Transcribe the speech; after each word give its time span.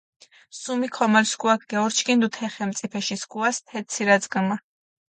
სუმი 0.59 0.87
ქომოლ 0.95 1.25
სქუაქ 1.31 1.61
გეურჩქინდუ 1.69 2.27
თე 2.35 2.47
ხენწიფეში 2.53 3.15
სქუას 3.21 3.57
თე 3.67 3.77
ცირაწკჷმა. 3.91 4.57